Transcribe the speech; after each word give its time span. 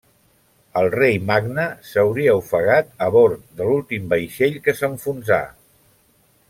El 0.79 0.87
rei 0.95 1.19
Magne 1.27 1.65
s'hauria 1.89 2.33
ofegat 2.39 2.91
a 3.09 3.13
bord 3.17 3.47
de 3.61 3.69
l'últim 3.69 4.11
vaixell 4.15 4.61
que 4.69 4.79
s'enfonsà. 4.81 5.43